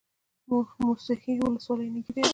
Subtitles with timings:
[0.81, 2.23] موسهي ولسوالۍ نږدې ده؟